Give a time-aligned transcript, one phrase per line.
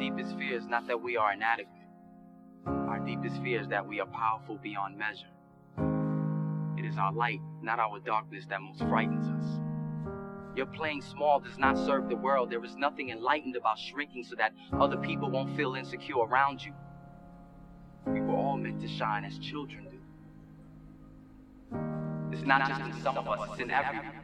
[0.00, 1.76] deepest fear is not that we are inadequate.
[2.66, 5.26] Our deepest fear is that we are powerful beyond measure.
[6.78, 9.60] It is our light, not our darkness, that most frightens us.
[10.56, 12.50] Your playing small does not serve the world.
[12.50, 16.72] There is nothing enlightened about shrinking so that other people won't feel insecure around you.
[18.06, 19.98] We were all meant to shine as children do.
[22.32, 24.19] It's not just in some of us, it's in everyone.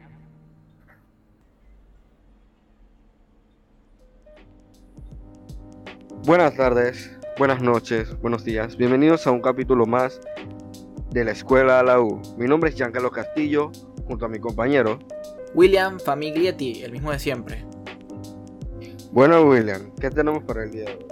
[6.27, 8.75] Buenas tardes, buenas noches, buenos días.
[8.75, 10.19] Bienvenidos a un capítulo más
[11.09, 12.21] de la Escuela a la U.
[12.37, 13.71] Mi nombre es Giancarlo Castillo,
[14.05, 14.99] junto a mi compañero.
[15.53, 17.65] William Famiglietti, el mismo de siempre.
[19.13, 21.05] Bueno, William, ¿qué tenemos para el día de hoy?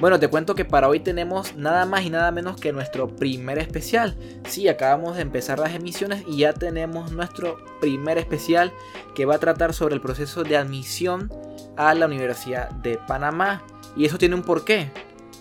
[0.00, 3.60] Bueno, te cuento que para hoy tenemos nada más y nada menos que nuestro primer
[3.60, 4.18] especial.
[4.48, 8.72] Sí, acabamos de empezar las emisiones y ya tenemos nuestro primer especial
[9.14, 11.30] que va a tratar sobre el proceso de admisión
[11.76, 13.62] a la Universidad de Panamá.
[13.96, 14.90] Y eso tiene un porqué.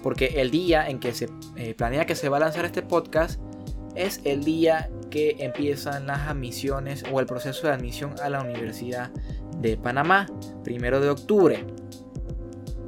[0.02, 3.40] Porque el día en que se eh, planea que se va a lanzar este podcast
[3.96, 9.12] es el día que empiezan las admisiones o el proceso de admisión a la Universidad
[9.60, 10.28] de Panamá,
[10.64, 11.66] primero de octubre.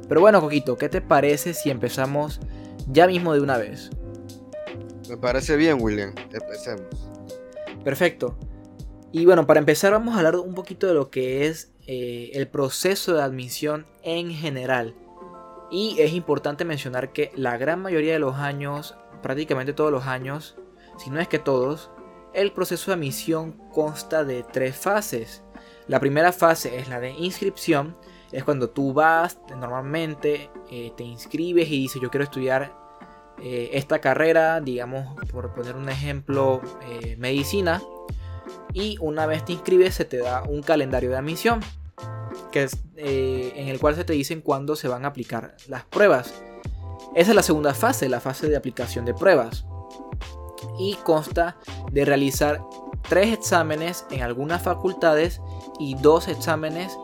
[0.08, 2.40] Pero bueno, Coquito, ¿qué te parece si empezamos
[2.86, 3.90] ya mismo de una vez?
[5.08, 6.14] Me parece bien, William.
[6.32, 7.08] Empecemos.
[7.82, 8.38] Perfecto.
[9.12, 12.48] Y bueno, para empezar vamos a hablar un poquito de lo que es eh, el
[12.48, 14.94] proceso de admisión en general.
[15.70, 20.56] Y es importante mencionar que la gran mayoría de los años, prácticamente todos los años,
[20.96, 21.90] si no es que todos,
[22.32, 25.42] el proceso de admisión consta de tres fases.
[25.86, 27.96] La primera fase es la de inscripción,
[28.32, 32.74] es cuando tú vas normalmente, eh, te inscribes y dices yo quiero estudiar
[33.40, 37.82] eh, esta carrera, digamos por poner un ejemplo, eh, medicina.
[38.72, 41.60] Y una vez te inscribes se te da un calendario de admisión,
[42.50, 46.34] que es, en el cual se te dicen cuándo se van a aplicar las pruebas.
[47.14, 49.64] Esa es la segunda fase, la fase de aplicación de pruebas.
[50.78, 51.56] Y consta
[51.92, 52.60] de realizar
[53.08, 55.40] tres exámenes en algunas facultades
[55.78, 56.96] y dos exámenes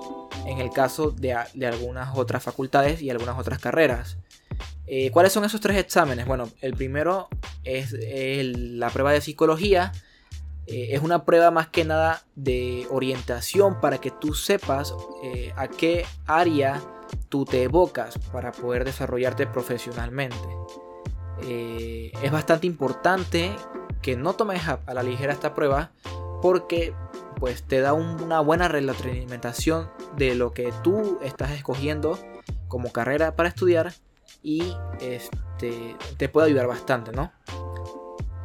[0.46, 4.18] en el caso de, algunas otras facultades y algunas otras carreras.
[4.86, 6.26] Eh, ¿Cuáles son esos tres exámenes?
[6.26, 7.28] Bueno, el primero
[7.64, 9.92] es la prueba de psicología.
[10.66, 15.68] Eh, es una prueba más que nada de orientación para que tú sepas eh, a
[15.68, 16.80] qué área
[17.28, 20.36] tú te evocas para poder desarrollarte profesionalmente.
[21.46, 23.54] es bastante importante
[24.00, 25.90] que no tomes a, a la ligera esta prueba
[26.40, 26.94] porque
[27.38, 32.18] pues te da una buena retroalimentación de lo que tú estás escogiendo
[32.68, 33.92] como carrera para estudiar
[34.42, 37.32] y este, te puede ayudar bastante, ¿no?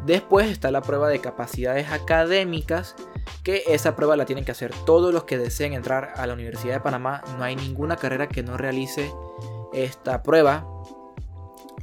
[0.10, 2.96] Después está la prueba de capacidades académicas,
[3.44, 6.74] que esa prueba la tienen que hacer todos los que deseen entrar a la Universidad
[6.74, 7.22] de Panamá.
[7.38, 9.12] No hay ninguna carrera que no realice
[9.72, 10.68] esta prueba.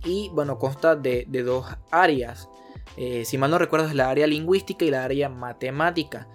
[0.05, 2.49] Y bueno, consta de, dos áreas.
[2.97, 6.27] Eh, si mal no recuerdo es la área lingüística y la área matemática.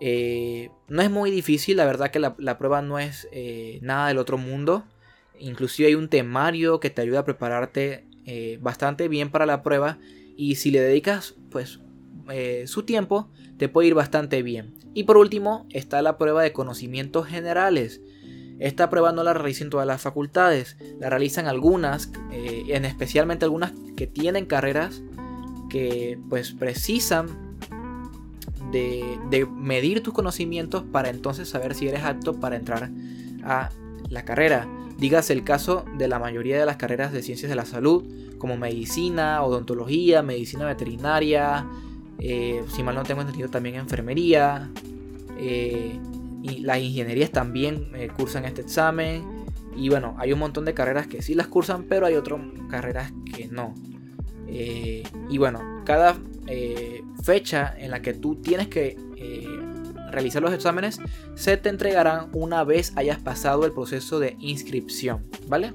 [0.00, 4.18] Eh, no es muy difícil, la verdad que la, prueba no es eh, nada del
[4.18, 4.84] otro mundo.
[5.38, 8.04] Inclusive hay un temario que te ayuda a prepararte
[8.60, 9.96] bastante bien para la prueba.
[10.36, 11.80] Y si le dedicas pues
[12.66, 14.74] su tiempo, te puede ir bastante bien.
[14.94, 18.00] Y por último está la prueba de conocimientos generales.
[18.58, 24.06] Esta prueba no la realizan todas las facultades, la realizan algunas, en especialmente algunas que
[24.06, 25.02] tienen carreras
[25.68, 27.58] que pues precisan
[28.70, 32.90] de, medir tus conocimientos para entonces saber si eres apto para entrar
[33.44, 33.70] a
[34.08, 34.68] la carrera.
[34.98, 38.04] Dígase el caso de la mayoría de las carreras de ciencias de la salud,
[38.38, 41.66] como medicina, odontología, medicina veterinaria,
[42.18, 44.70] eh, si mal no tengo entendido también enfermería,
[45.38, 45.98] eh,
[46.42, 49.24] y las ingenierías también eh, cursan este examen.
[49.76, 52.40] Y bueno, hay un montón de carreras que sí las cursan, pero hay otras
[52.70, 53.74] carreras que no.
[54.46, 56.16] y bueno, cada
[57.24, 58.96] fecha en la que tú tienes que
[60.14, 61.00] realizar los exámenes
[61.34, 65.72] se te entregarán una vez hayas pasado el proceso de inscripción, ¿vale?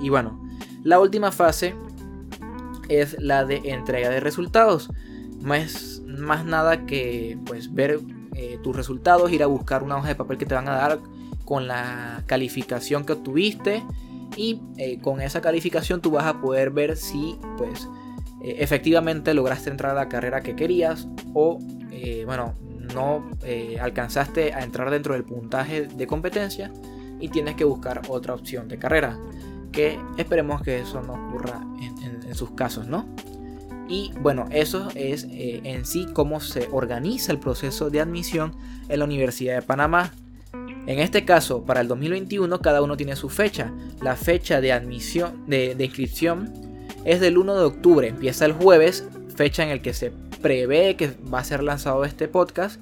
[0.00, 0.40] Y bueno,
[0.82, 1.74] la última fase
[2.88, 4.90] es la de entrega de resultados.
[5.54, 8.00] Es más nada que pues ver
[8.34, 10.98] eh, tus resultados, ir a buscar una hoja de papel que te van a dar
[11.44, 13.82] con la calificación que obtuviste
[14.36, 17.88] y eh, con esa calificación tú vas a poder ver si pues
[18.42, 21.58] eh, efectivamente lograste entrar a la carrera que querías o,
[22.24, 22.54] bueno,
[22.94, 26.72] no eh, alcanzaste a entrar dentro del puntaje de competencia
[27.20, 29.18] y tienes que buscar otra opción de carrera.
[29.72, 33.06] Que esperemos que eso no ocurra en, sus casos, ¿no?
[33.88, 38.54] Y bueno, eso es en sí cómo se organiza el proceso de admisión
[38.88, 40.12] en la Universidad de Panamá.
[40.86, 43.72] En este caso, para el 2021, cada uno tiene su fecha.
[44.02, 46.52] La fecha de admisión, de, inscripción,
[47.04, 48.08] es del 1 de octubre.
[48.08, 49.06] Empieza el jueves,
[49.36, 52.80] fecha en el que se prevé que va a ser lanzado este podcast.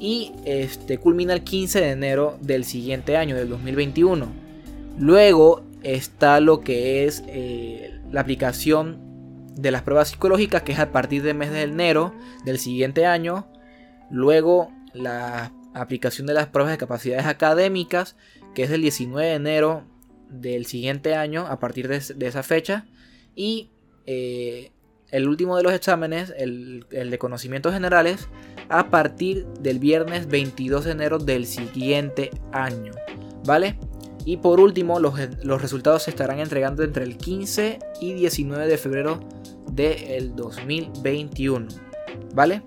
[0.00, 4.26] Y este, culmina el 15 de enero del siguiente año, del 2021.
[4.98, 8.98] Luego está lo que es eh, la aplicación
[9.56, 12.14] de las pruebas psicológicas, que es a partir del mes de enero
[12.44, 13.46] del siguiente año.
[14.10, 18.16] Luego la aplicación de las pruebas de capacidades académicas,
[18.54, 19.84] que es el 19 de enero
[20.28, 22.86] del siguiente año, a partir de, esa fecha.
[23.34, 23.70] Y
[24.06, 24.72] eh,
[25.14, 28.28] el último de los exámenes, el, de conocimientos generales,
[28.68, 32.90] a partir del viernes 22 de enero del siguiente año.
[33.44, 33.78] ¿Vale?
[34.24, 35.14] Y por último, los,
[35.62, 39.20] resultados se estarán entregando entre el 15 y 19 de febrero
[39.70, 41.68] del 2021.
[42.34, 42.62] ¿Vale?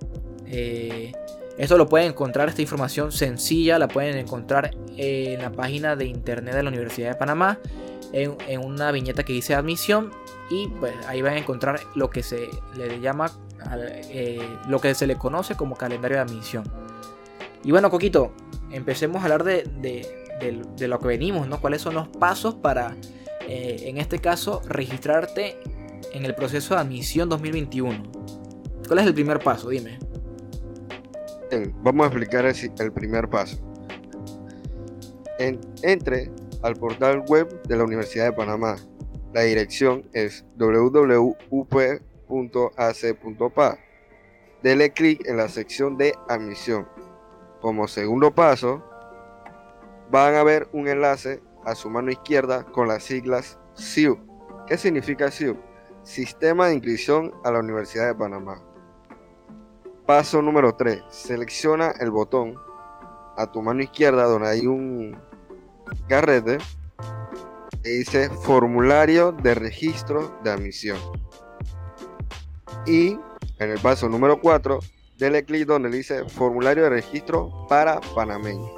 [0.46, 1.12] Eh,
[1.58, 6.56] esto lo pueden encontrar, esta información sencilla la pueden encontrar en la página de internet
[6.56, 7.60] de la Universidad de Panamá,
[8.14, 10.12] en, una viñeta que dice admisión
[10.50, 13.32] y pues ahí van a encontrar lo que se le llama,
[14.10, 16.64] eh, lo que se le conoce como calendario de admisión.
[17.64, 18.34] Y bueno, Coquito,
[18.72, 19.64] empecemos a hablar de,
[20.88, 21.60] lo que venimos, ¿no?
[21.60, 22.96] ¿Cuáles son los pasos para,
[23.48, 25.58] eh, en este caso, registrarte
[26.14, 28.04] en el proceso de admisión 2021?
[28.88, 29.70] ¿Cuál es el primer paso?
[29.70, 30.00] Dime
[31.82, 33.58] vamos a explicar el, primer paso.
[35.40, 36.32] entre
[36.62, 38.76] al portal web de la Universidad de Panamá.
[39.34, 41.38] La dirección es www.up.ac.pa.
[44.64, 46.88] Dele clic en la sección de admisión.
[47.62, 48.84] Como segundo paso,
[50.10, 54.18] van a ver un enlace a su mano izquierda con las siglas SIU.
[54.68, 55.58] ¿Qué significa SIU?
[56.04, 58.64] Sistema de Inscripción a la Universidad de Panamá.
[60.06, 61.04] Paso número 3.
[61.10, 62.56] Selecciona el botón
[63.36, 65.27] a tu mano izquierda donde hay un
[66.08, 66.58] carrete
[67.84, 70.98] que dice formulario de registro de admisión.
[72.86, 73.18] Y
[73.60, 74.80] en el paso número 4,
[75.18, 78.72] dele clic donde dice formulario de registro para panameños.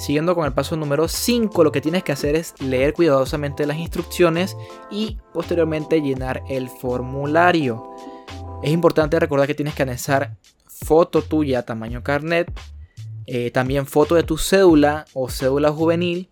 [0.00, 3.76] Siguiendo con el paso número 5, lo que tienes que hacer es leer cuidadosamente las
[3.76, 4.56] instrucciones
[4.90, 7.90] y posteriormente llenar el formulario.
[8.62, 12.50] Es importante recordar que tienes que anexar foto tuya tamaño carnet,
[13.32, 16.28] eh, también foto de tu cédula o cédula juvenil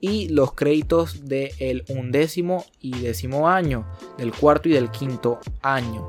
[0.00, 3.86] y los créditos del undécimo y décimo año,
[4.18, 6.06] del cuarto y del quinto año.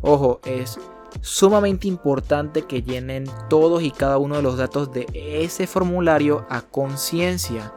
[0.00, 0.78] Ojo, es
[1.20, 6.62] sumamente importante que llenen todos y cada uno de los datos de ese formulario a
[6.62, 7.74] conciencia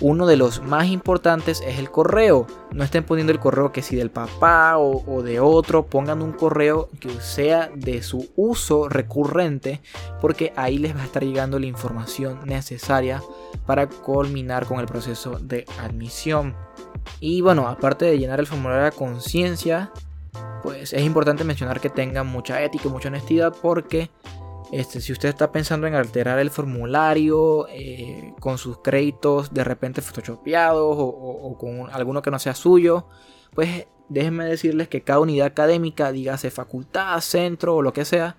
[0.00, 2.46] uno de los más importantes es el correo.
[2.72, 6.88] No estén poniendo el correo que si del papá o, de otro, pongan un correo
[7.00, 9.80] que sea de su uso recurrente
[10.20, 13.22] porque ahí les va a estar llegando la información necesaria
[13.66, 16.54] para culminar con el proceso de admisión.
[17.20, 19.90] Y bueno, aparte de llenar el formulario a conciencia,
[20.62, 24.10] pues es importante mencionar que tengan mucha ética y mucha honestidad porque
[24.70, 30.02] este, si usted está pensando en alterar el formulario eh, con sus créditos de repente
[30.02, 33.06] photoshopeados o, con alguno que no sea suyo,
[33.54, 38.36] pues déjenme decirles que cada unidad académica, dígase facultad, centro o lo que sea,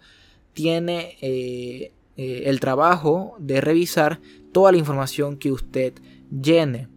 [0.53, 4.19] tiene eh, eh, el trabajo de revisar
[4.51, 5.93] toda la información que usted
[6.29, 6.89] llene.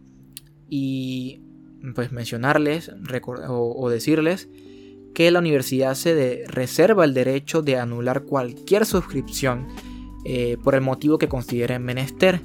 [0.69, 1.41] Y
[1.95, 2.91] pues mencionarles
[3.47, 4.47] o decirles
[5.13, 9.67] que la universidad se reserva el derecho de anular cualquier suscripción
[10.25, 12.41] eh, por el motivo que considere menester,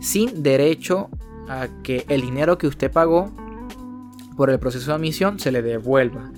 [0.00, 1.08] sin derecho
[1.48, 3.30] a que el dinero que usted pagó
[4.36, 6.32] por el proceso de admisión se le devuelva.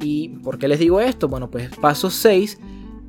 [0.00, 1.28] ¿Y por qué les digo esto?
[1.28, 2.58] Bueno, pues paso 6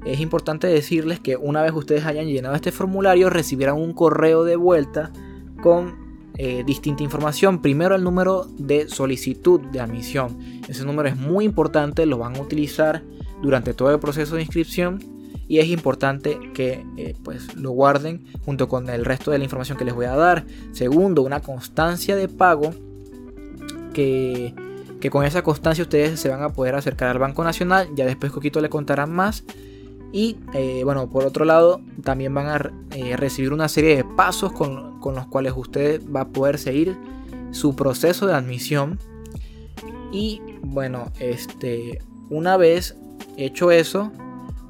[0.05, 4.55] es importante decirles que una vez ustedes hayan llenado este formulario recibirán un correo de
[4.55, 5.11] vuelta
[5.61, 6.08] con
[6.41, 7.61] eh, distinta información.
[7.61, 10.37] Primero el número de solicitud de admisión.
[10.69, 13.03] Ese número es muy importante, lo van a utilizar
[13.41, 15.03] durante todo el proceso de inscripción
[15.49, 19.77] y es importante que eh, pues lo guarden junto con el resto de la información
[19.77, 20.45] que les voy a dar.
[20.71, 22.73] Segundo, una constancia de pago
[23.93, 24.53] que,
[25.01, 27.89] que con esa constancia ustedes se van a poder acercar al Banco Nacional.
[27.95, 29.43] Ya después Coquito le contarán más.
[30.13, 32.71] Y eh, bueno, por otro lado, también van a
[33.17, 36.97] recibir una serie de pasos con, los cuales usted va a poder seguir
[37.51, 38.99] su proceso de admisión.
[40.11, 42.95] Y bueno, este, una vez
[43.37, 44.11] hecho eso,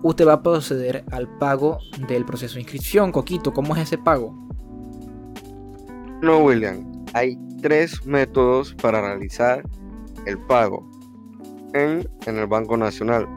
[0.03, 3.11] usted va a proceder al pago del proceso de inscripción.
[3.11, 4.33] Coquito, ¿cómo es ese pago?
[6.21, 7.05] No, William.
[7.13, 9.63] Hay tres métodos para realizar
[10.25, 10.89] el pago
[11.73, 13.27] en, en el Banco Nacional.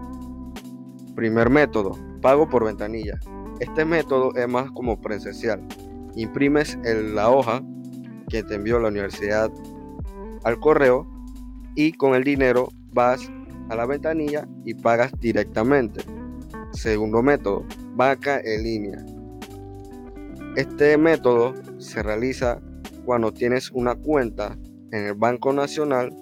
[1.14, 3.18] Primer método, pago por ventanilla.
[3.60, 5.62] Este método es más como presencial.
[6.16, 7.62] Imprimes la hoja
[8.28, 9.50] que te envió la universidad
[10.44, 11.06] al correo
[11.74, 13.30] y con el dinero vas
[13.68, 16.02] a la ventanilla y pagas directamente.
[16.72, 17.64] Segundo método,
[17.94, 19.04] vaca en línea.
[20.56, 22.60] Este método se realiza
[23.04, 24.56] cuando tienes una cuenta
[24.90, 26.14] en el Banco Nacional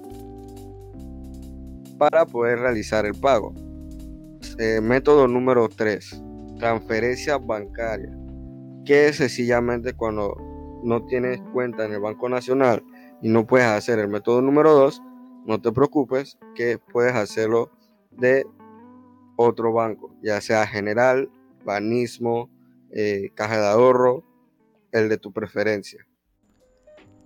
[1.99, 3.55] para poder realizar el pago.
[4.59, 6.23] Eh, método número 3,
[6.59, 8.11] transferencia bancaria,
[8.85, 10.37] que sencillamente cuando
[10.83, 12.85] no tienes cuenta en el Banco Nacional
[13.23, 15.03] y no puedes hacer el método número 2,
[15.47, 17.71] no te preocupes que puedes hacerlo
[18.11, 18.47] de
[19.37, 21.31] otro banco, ya sea General,
[21.65, 22.51] Banismo,
[22.93, 24.25] eh, Caja de Ahorro,
[24.93, 26.07] el de tu preferencia.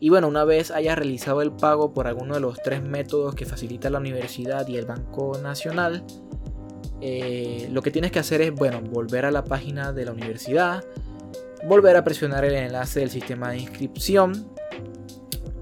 [0.01, 3.47] Y bueno, una vez hayas realizado el pago por alguno de los tres métodos que
[3.47, 6.05] facilita la universidad y el Banco Nacional,
[7.01, 10.85] eh, lo que tienes que hacer es, bueno, volver a la página de la universidad,
[11.67, 14.49] volver a presionar el enlace del sistema de inscripción,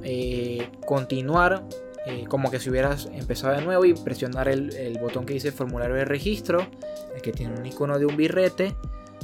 [0.03, 1.65] eh, continuar
[2.05, 5.95] eh, como que si hubieras empezado de nuevo y presionar el, botón que dice formulario
[5.95, 6.67] de registro,
[7.15, 8.75] el que tiene un icono de un birrete.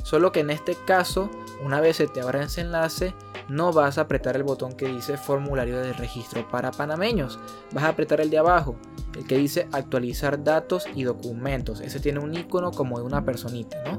[0.05, 1.29] Solo que en este caso,
[1.65, 3.15] una vez se te abra ese enlace,
[3.49, 7.39] no vas a apretar el botón que dice formulario de registro para panameños.
[7.73, 8.77] Vas a apretar el de abajo,
[9.17, 11.81] el que dice actualizar datos y documentos.
[11.81, 13.99] Ese tiene un icono como de una personita, ¿no?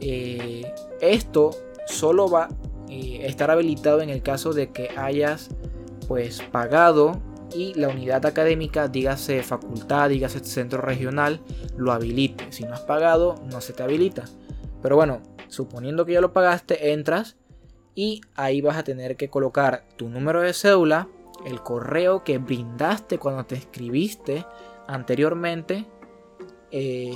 [0.00, 1.50] Eh, esto
[1.86, 2.48] solo va a
[2.88, 5.50] eh, estar habilitado en el caso de que hayas
[6.08, 7.20] pues pagado
[7.54, 11.40] y la unidad académica, dígase facultad, dígase centro regional,
[11.76, 12.50] lo habilite.
[12.50, 14.24] Si no has pagado, no se te habilita.
[14.80, 17.36] Pero bueno, suponiendo que ya lo pagaste, entras
[17.94, 21.08] y ahí vas a tener que colocar tu número de cédula,
[21.44, 24.46] el correo que brindaste cuando te escribiste
[24.86, 25.86] anteriormente
[26.70, 27.12] eh,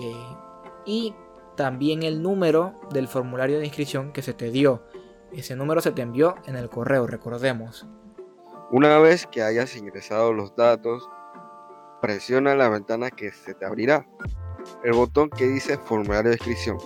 [0.84, 1.14] y
[1.56, 4.84] también el número del formulario de inscripción que se te dio.
[5.32, 7.86] Ese número se te envió en el correo, recordemos.
[8.70, 11.08] Una vez que hayas ingresado los datos,
[12.00, 14.06] presiona la ventana que se te abrirá,
[14.84, 16.78] el botón que dice formulario de inscripción.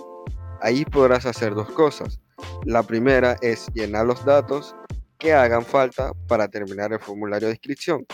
[0.61, 2.19] Ahí podrás hacer dos cosas.
[2.65, 4.75] La primera es llenar los datos
[5.17, 8.05] que hagan falta para terminar el formulario de inscripción.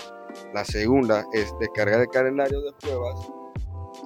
[0.54, 3.37] La segunda es descargar el calendario de pruebas.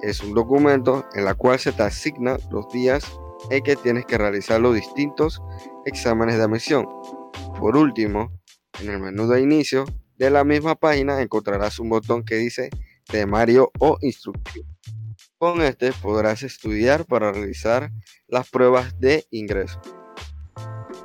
[0.00, 3.04] Es un documento en la cual se te asigna los días
[3.50, 5.42] en que tienes que realizar los distintos
[5.84, 6.86] exámenes de admisión.
[7.58, 8.32] Por último,
[8.80, 9.84] en el menú de inicio
[10.16, 12.70] de la misma página encontrarás un botón que dice
[13.06, 14.66] temario o instructivo.
[15.38, 17.90] Con este podrás estudiar para realizar
[18.28, 19.80] las pruebas de ingreso.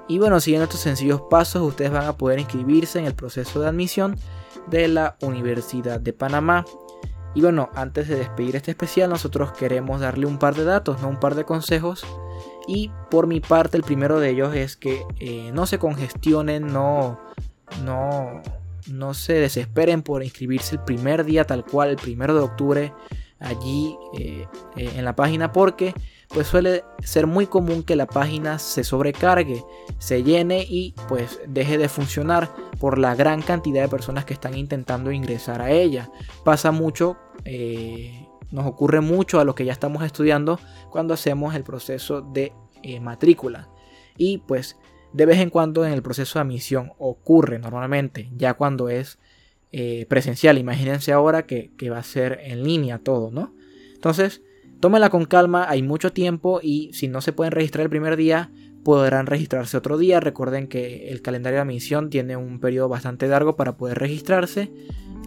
[0.07, 3.67] Y bueno, siguiendo estos sencillos pasos, ustedes van a poder inscribirse en el proceso de
[3.67, 4.17] admisión
[4.67, 6.65] de la Universidad de Panamá.
[7.37, 11.09] Y bueno, antes de despedir este especial, nosotros queremos darle un par de datos, ¿no?
[11.09, 12.03] un par de consejos.
[12.67, 17.19] Y por mi parte, el primero de ellos es que eh, no se congestionen, no,
[17.85, 18.41] no,
[18.87, 22.93] no se desesperen por inscribirse el primer día tal cual, el primero de octubre,
[23.39, 25.93] allí eh, eh, en la página, porque
[26.29, 29.63] pues suele ser muy común que la página se sobrecargue,
[29.97, 34.57] se llene y pues deje de funcionar por la gran cantidad de personas que están
[34.57, 36.09] intentando ingresar a ella.
[36.43, 41.63] Pasa mucho, eh, nos ocurre mucho a lo que ya estamos estudiando cuando hacemos el
[41.63, 42.53] proceso de
[43.01, 43.69] matrícula.
[44.17, 44.77] Y pues
[45.13, 49.19] de vez en cuando en el proceso de admisión ocurre normalmente, ya cuando es
[49.71, 50.57] eh, presencial.
[50.57, 53.53] Imagínense ahora que, va a ser en línea todo, ¿no?
[53.93, 54.41] Entonces,
[54.79, 58.51] tómenla con calma, hay mucho tiempo y si no se pueden registrar el primer día,
[58.83, 60.19] podrán registrarse otro día.
[60.19, 64.71] Recuerden que el calendario de admisión tiene un periodo bastante largo para poder registrarse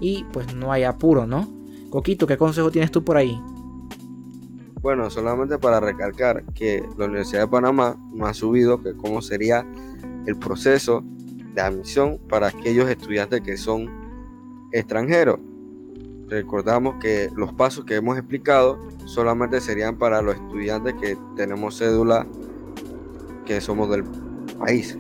[0.00, 1.52] y pues no hay apuro, ¿no?
[1.90, 3.36] Coquito, ¿qué consejo tienes tú por ahí?
[4.80, 9.66] Bueno, solamente para recalcar que la Universidad de Panamá no ha subido que cómo sería
[10.26, 11.04] el proceso
[11.54, 14.09] de admisión para aquellos estudiantes que son
[14.72, 15.38] extranjeros.
[16.28, 22.26] Recordamos que los pasos que hemos explicado solamente serían para los estudiantes que tenemos cédula
[23.44, 24.04] que somos del
[24.58, 24.96] país.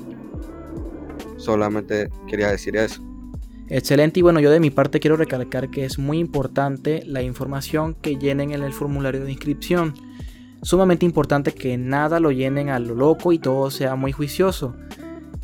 [1.36, 3.02] Solamente quería decir eso.
[3.68, 7.94] Excelente y bueno, yo de mi parte quiero recalcar que es muy importante la información
[7.94, 9.94] que llenen en el formulario de inscripción.
[10.62, 14.74] Sumamente importante que nada lo llenen a lo loco y todo sea muy juicioso.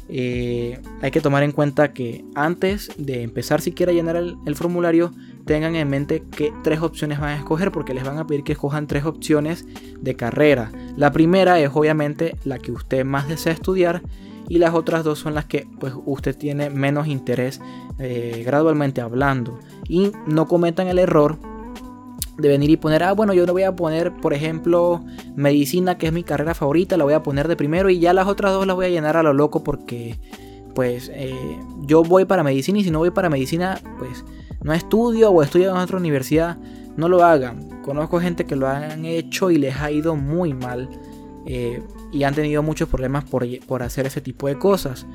[0.08, 5.12] Eh, hay que tomar en cuenta que antes de empezar siquiera a llenar el, formulario
[5.44, 8.52] tengan en mente que tres opciones van a escoger porque les van a pedir que
[8.52, 9.66] escojan tres opciones
[10.00, 10.70] de carrera.
[10.96, 14.02] La primera es obviamente la que usted más desea estudiar
[14.48, 17.60] y las otras dos son las que pues usted tiene menos interés
[17.98, 19.58] eh, gradualmente hablando
[19.88, 21.38] y no cometan el error
[22.38, 26.06] de venir y poner, ah, bueno, yo no voy a poner, por ejemplo, medicina, que
[26.06, 28.66] es mi carrera favorita, la voy a poner de primero y ya las otras dos
[28.66, 30.18] las voy a llenar a lo loco porque,
[30.74, 34.24] pues, eh, yo voy para medicina y si no voy para medicina, pues,
[34.62, 36.58] no estudio o estudio en otra universidad,
[36.96, 37.82] no lo hagan.
[37.82, 40.88] Conozco gente que lo han hecho y les ha ido muy mal
[41.46, 45.06] eh, y han tenido muchos problemas por, por hacer ese tipo de cosas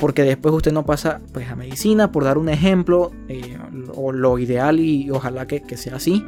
[0.00, 3.58] porque después usted no pasa pues, a medicina, por dar un ejemplo, eh,
[3.94, 6.24] o lo ideal y ojalá que, sea así.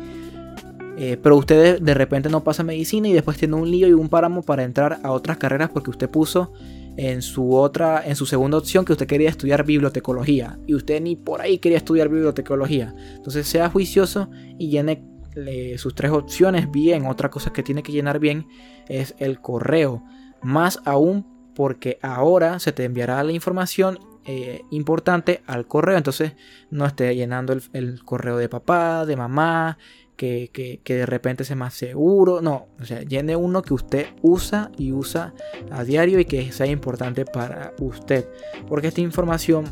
[1.05, 4.09] Eh, pero usted de, repente no pasa medicina y después tiene un lío y un
[4.09, 6.53] páramo para entrar a otras carreras porque usted puso
[6.97, 11.17] en su otra, en su segunda opción que usted quería estudiar bibliotecología y usted ni
[11.17, 12.95] por ahí quería estudiar bibliotecología.
[13.17, 14.31] Entonces sea juicioso
[14.61, 15.03] y llene
[15.35, 17.07] eh, sus tres opciones bien.
[17.07, 18.47] Otra cosa que tiene que llenar bien
[18.89, 20.05] es el correo.
[20.41, 25.97] Más aún porque ahora se te enviará la información eh, importante al correo.
[25.97, 26.35] Entonces
[26.71, 29.79] no esté llenando el, correo de papá, de mamá,
[30.17, 32.41] que, de repente sea más seguro.
[32.41, 35.35] No, o sea, llene uno que usted usa y usa
[35.71, 38.29] a diario y que sea importante para usted.
[38.69, 39.65] Porque esta información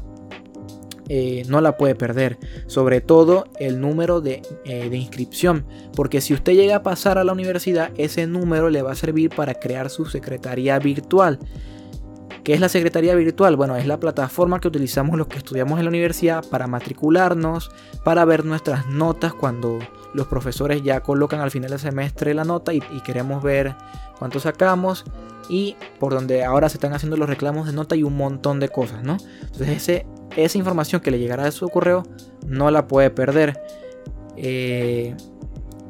[1.09, 2.39] eh, no la puede perder.
[2.67, 5.67] Sobre todo el número eh, de, inscripción.
[5.95, 9.31] Porque si usted llega a pasar a la universidad, ese número le va a servir
[9.31, 11.41] para crear su secretaría virtual.
[12.45, 13.57] ¿Qué es la secretaría virtual?
[13.57, 17.71] Bueno, es la plataforma que utilizamos los que estudiamos en la universidad para matricularnos,
[18.03, 19.79] para ver nuestras notas cuando
[20.15, 23.75] los profesores ya colocan al final del semestre la nota y, queremos ver
[24.19, 25.05] cuánto sacamos
[25.49, 28.69] y por donde ahora se están haciendo los reclamos de nota y un montón de
[28.69, 29.17] cosas, ¿no?
[29.43, 30.05] Entonces
[30.37, 32.05] esa información que le llegará de su correo
[32.47, 33.61] no la puede perder.
[34.37, 35.15] Eh,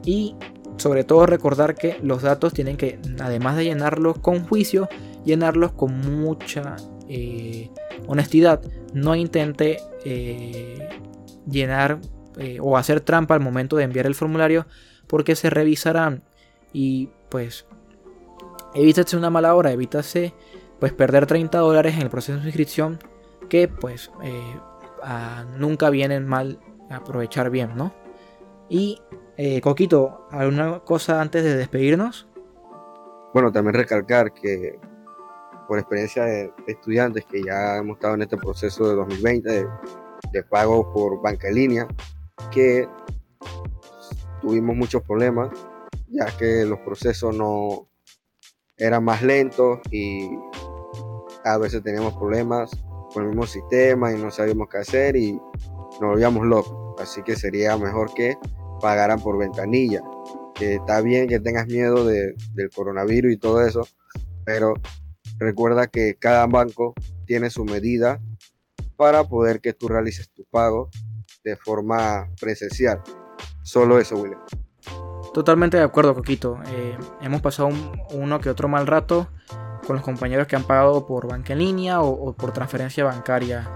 [0.04, 0.34] y
[0.78, 4.88] sobre todo recordar que los datos tienen que, además de llenarlos con juicio,
[5.24, 6.76] llenarlos con mucha
[7.08, 7.70] eh,
[8.06, 8.62] honestidad.
[8.94, 10.88] No intente eh,
[11.48, 12.00] llenar
[12.62, 14.66] o hacer trampa al momento de enviar el formulario
[15.06, 16.22] porque se revisarán
[16.72, 17.66] y pues
[18.74, 20.32] evítase una mala hora, evítase
[20.78, 22.98] pues perder 30 dólares en el proceso de inscripción
[23.50, 24.56] que pues eh,
[25.58, 26.58] nunca vienen mal
[26.88, 27.92] aprovechar bien, ¿no?
[28.68, 29.00] Y
[29.36, 32.28] eh, Coquito, ¿alguna cosa antes de despedirnos?
[33.34, 34.78] Bueno, también recalcar que
[35.70, 39.68] por experiencia de estudiantes que ya hemos estado en este proceso de 2020
[40.32, 41.88] de, pago por banca en línea,
[42.50, 42.88] que
[44.40, 45.50] tuvimos muchos problemas,
[46.08, 47.88] ya que los procesos no
[48.78, 50.28] eran más lentos y
[51.44, 52.72] a veces teníamos problemas
[53.14, 57.00] con el mismo sistema y no sabíamos qué hacer y nos volvíamos locos.
[57.00, 58.36] Así que sería mejor que
[58.80, 60.02] pagaran por ventanilla.
[60.52, 63.86] Que está bien que tengas miedo del coronavirus y todo eso,
[64.44, 64.74] pero
[65.40, 66.94] recuerda que cada banco
[67.26, 68.20] tiene su medida
[68.96, 70.90] para poder que tú realices tu pago
[71.42, 73.02] de forma presencial.
[73.62, 74.40] Solo eso, William.
[75.32, 76.58] Totalmente de acuerdo, Coquito.
[76.66, 77.70] Eh, hemos pasado
[78.12, 79.28] uno que otro mal rato
[79.86, 83.68] con los compañeros que han pagado por banca en línea o, por transferencia bancaria.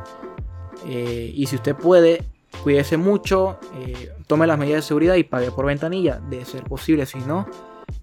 [0.86, 2.24] Eh, y si usted puede,
[2.62, 7.06] cuídese mucho, eh, tome las medidas de seguridad y pague por ventanilla, de ser posible.
[7.06, 7.46] Si no,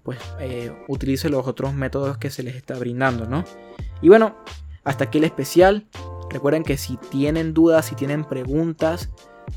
[0.02, 3.44] pues eh, utilice los otros métodos que se les está brindando, ¿no?
[4.00, 4.36] Y bueno,
[4.84, 5.86] hasta aquí el especial.
[6.30, 9.10] Recuerden que si tienen dudas, si tienen preguntas,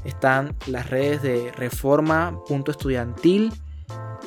[0.04, 3.54] están las redes de reforma.estudiantil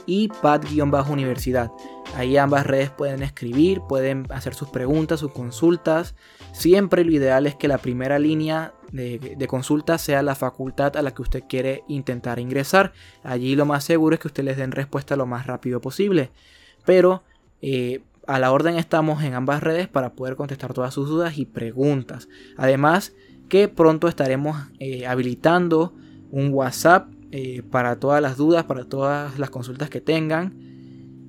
[0.06, 1.70] y pad-universidad.
[2.16, 6.14] Ahí ambas redes pueden escribir, pueden hacer sus preguntas, sus consultas.
[6.52, 11.12] Siempre lo ideal es que la primera línea de, consulta sea la facultad a la
[11.12, 12.92] que usted quiere intentar ingresar.
[13.22, 16.30] Allí lo más seguro es que usted les den respuesta lo más rápido posible.
[16.86, 17.22] Pero
[17.60, 21.44] eh, a la orden estamos en ambas redes para poder contestar todas sus dudas y
[21.44, 22.28] preguntas.
[22.56, 23.12] Además
[23.48, 25.94] que pronto estaremos eh, habilitando
[26.30, 30.54] un WhatsApp eh, para todas las dudas, para todas las consultas que tengan.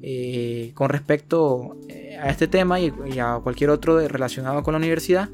[0.01, 5.29] Eh, con respecto eh, a este tema y, a cualquier otro relacionado con la universidad.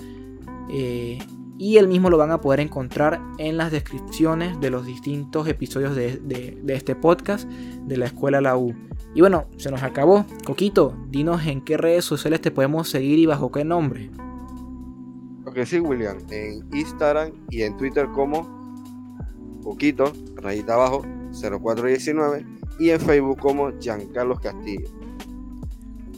[1.57, 5.95] y el mismo lo van a poder encontrar en las descripciones de los distintos episodios
[5.95, 8.73] de, este podcast de la Escuela La U.
[9.13, 10.25] Y bueno, se nos acabó.
[10.45, 14.09] Coquito, dinos en qué redes sociales te podemos seguir y bajo qué nombre.
[15.45, 16.17] Ok, sí, William.
[16.31, 18.64] En Instagram y en Twitter como
[19.65, 21.01] poquito, rayita abajo,
[21.33, 22.45] 0419,
[22.79, 24.87] y en Facebook como Giancarlos Castillo.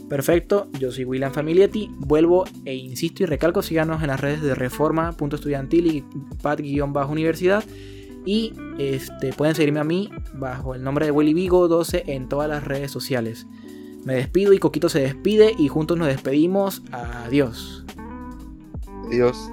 [0.08, 4.54] Perfecto, yo soy William Familietti, vuelvo e insisto y recalco, síganos en las redes de
[4.54, 6.04] Reforma.estudiantil y
[6.40, 7.64] Pat-Universidad
[8.24, 12.48] y este, pueden seguirme a mí bajo el nombre de Willy Vigo 12 en todas
[12.48, 13.46] las redes sociales.
[14.04, 16.82] Me despido y Coquito se despide y juntos nos despedimos.
[16.92, 17.84] Adiós.
[19.06, 19.50] Adiós.